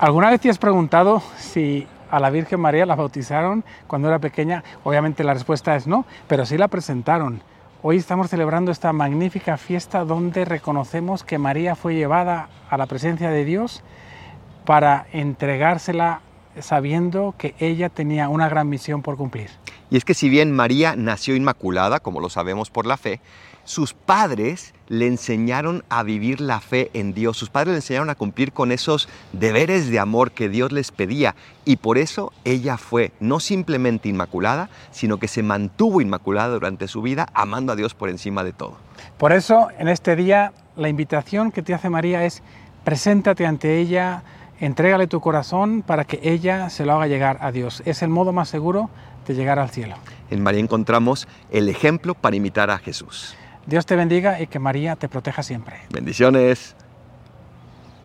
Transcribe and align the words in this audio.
¿Alguna 0.00 0.30
vez 0.30 0.40
te 0.40 0.48
has 0.48 0.56
preguntado 0.56 1.22
si 1.36 1.86
a 2.10 2.18
la 2.20 2.30
Virgen 2.30 2.58
María 2.58 2.86
la 2.86 2.94
bautizaron 2.94 3.62
cuando 3.86 4.08
era 4.08 4.18
pequeña? 4.18 4.64
Obviamente 4.82 5.22
la 5.24 5.34
respuesta 5.34 5.76
es 5.76 5.86
no, 5.86 6.06
pero 6.26 6.46
sí 6.46 6.56
la 6.56 6.68
presentaron. 6.68 7.42
Hoy 7.82 7.98
estamos 7.98 8.30
celebrando 8.30 8.72
esta 8.72 8.94
magnífica 8.94 9.58
fiesta 9.58 10.06
donde 10.06 10.46
reconocemos 10.46 11.22
que 11.22 11.36
María 11.36 11.74
fue 11.76 11.96
llevada 11.96 12.48
a 12.70 12.78
la 12.78 12.86
presencia 12.86 13.28
de 13.28 13.44
Dios 13.44 13.82
para 14.64 15.04
entregársela 15.12 16.22
sabiendo 16.58 17.34
que 17.36 17.54
ella 17.58 17.90
tenía 17.90 18.30
una 18.30 18.48
gran 18.48 18.70
misión 18.70 19.02
por 19.02 19.18
cumplir. 19.18 19.50
Y 19.90 19.96
es 19.96 20.04
que 20.04 20.14
si 20.14 20.28
bien 20.28 20.52
María 20.52 20.94
nació 20.96 21.34
inmaculada, 21.34 22.00
como 22.00 22.20
lo 22.20 22.30
sabemos 22.30 22.70
por 22.70 22.86
la 22.86 22.96
fe, 22.96 23.20
sus 23.64 23.92
padres 23.92 24.72
le 24.88 25.06
enseñaron 25.06 25.84
a 25.88 26.02
vivir 26.02 26.40
la 26.40 26.60
fe 26.60 26.90
en 26.94 27.12
Dios, 27.12 27.36
sus 27.36 27.50
padres 27.50 27.72
le 27.72 27.76
enseñaron 27.76 28.10
a 28.10 28.14
cumplir 28.14 28.52
con 28.52 28.72
esos 28.72 29.08
deberes 29.32 29.90
de 29.90 29.98
amor 29.98 30.32
que 30.32 30.48
Dios 30.48 30.72
les 30.72 30.90
pedía 30.90 31.34
y 31.64 31.76
por 31.76 31.98
eso 31.98 32.32
ella 32.44 32.76
fue 32.76 33.12
no 33.20 33.38
simplemente 33.38 34.08
inmaculada, 34.08 34.70
sino 34.90 35.18
que 35.18 35.28
se 35.28 35.42
mantuvo 35.42 36.00
inmaculada 36.00 36.54
durante 36.54 36.88
su 36.88 37.02
vida, 37.02 37.28
amando 37.34 37.72
a 37.72 37.76
Dios 37.76 37.94
por 37.94 38.08
encima 38.08 38.42
de 38.42 38.52
todo. 38.52 38.76
Por 39.18 39.32
eso 39.32 39.68
en 39.78 39.88
este 39.88 40.16
día 40.16 40.52
la 40.76 40.88
invitación 40.88 41.52
que 41.52 41.62
te 41.62 41.74
hace 41.74 41.90
María 41.90 42.24
es 42.24 42.42
preséntate 42.84 43.46
ante 43.46 43.78
ella, 43.78 44.22
entrégale 44.60 45.06
tu 45.06 45.20
corazón 45.20 45.82
para 45.82 46.04
que 46.04 46.20
ella 46.22 46.70
se 46.70 46.84
lo 46.84 46.92
haga 46.92 47.06
llegar 47.06 47.38
a 47.40 47.50
Dios. 47.50 47.82
Es 47.86 48.02
el 48.02 48.10
modo 48.10 48.32
más 48.32 48.48
seguro 48.48 48.90
de 49.26 49.34
llegar 49.34 49.58
al 49.58 49.70
cielo. 49.70 49.96
En 50.30 50.42
María 50.42 50.60
encontramos 50.60 51.26
el 51.50 51.68
ejemplo 51.68 52.14
para 52.14 52.36
imitar 52.36 52.70
a 52.70 52.78
Jesús. 52.78 53.34
Dios 53.66 53.86
te 53.86 53.96
bendiga 53.96 54.40
y 54.40 54.46
que 54.46 54.58
María 54.58 54.96
te 54.96 55.08
proteja 55.08 55.42
siempre. 55.42 55.76
Bendiciones. 55.90 56.76